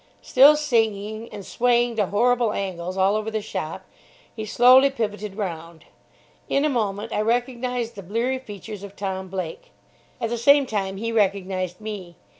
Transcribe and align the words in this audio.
Still 0.23 0.55
singing, 0.55 1.29
and 1.31 1.45
swaying 1.45 1.95
to 1.97 2.07
horrible 2.07 2.53
angles 2.53 2.97
all 2.97 3.15
over 3.15 3.29
the 3.29 3.39
shop, 3.39 3.85
he 4.35 4.45
slowly 4.47 4.89
pivoted 4.89 5.37
round. 5.37 5.85
In 6.49 6.65
a 6.65 6.69
moment 6.69 7.13
I 7.13 7.21
recognised 7.21 7.93
the 7.93 8.01
bleary 8.01 8.39
features 8.39 8.81
of 8.81 8.95
Tom 8.95 9.27
Blake. 9.27 9.69
At 10.19 10.31
the 10.31 10.39
same 10.39 10.65
time 10.65 10.97
he 10.97 11.11
recognised 11.11 11.79
me. 11.79 12.15